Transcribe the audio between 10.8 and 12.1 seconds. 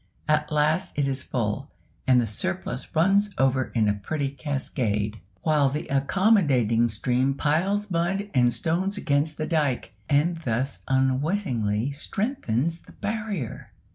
unwittingly